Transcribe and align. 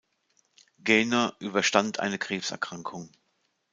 Gaynor 0.83 1.35
überstand 1.39 1.99
eine 1.99 2.17
Krebserkrankung. 2.17 3.11